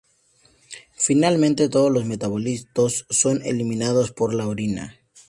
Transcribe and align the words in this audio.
Finalmente, 0.97 1.69
todos 1.69 1.91
los 1.91 2.05
metabolitos 2.05 3.05
son 3.11 3.43
eliminados 3.43 4.09
por 4.11 4.33
la 4.33 4.47
orina. 4.47 4.97